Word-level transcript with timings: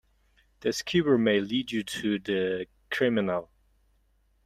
The 0.61 0.73
skewer 0.73 1.15
may 1.19 1.39
lead 1.39 1.71
you 1.71 1.83
to 1.83 2.17
the 2.17 2.65
criminal. 2.89 3.51